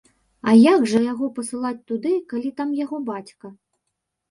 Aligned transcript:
А 0.51 0.53
як 0.61 0.87
жа 0.93 1.01
яго 1.11 1.25
пасылаць 1.35 1.85
туды, 1.93 2.15
калі 2.33 2.49
там 2.63 2.69
яго 2.83 3.03
бацька. 3.13 3.55